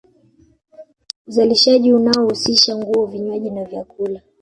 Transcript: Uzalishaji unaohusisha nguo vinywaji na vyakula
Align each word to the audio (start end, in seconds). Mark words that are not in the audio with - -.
Uzalishaji 1.27 1.93
unaohusisha 1.93 2.75
nguo 2.77 3.05
vinywaji 3.05 3.49
na 3.49 3.65
vyakula 3.65 4.21